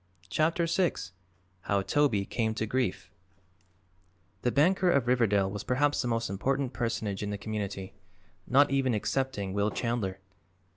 [0.29, 0.93] CHAPTER VI
[1.65, 3.11] HOW TOBY CAME TO GRIEF
[4.41, 7.93] The banker of Riverdale was perhaps the most important personage in the community,
[8.47, 10.17] not even excepting Will Chandler.